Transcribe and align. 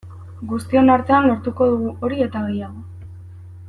Guztion 0.53 0.89
artean 0.93 1.27
lortuko 1.31 1.69
dugu 1.75 1.93
hori 2.09 2.27
eta 2.29 2.45
gehiago. 2.49 2.87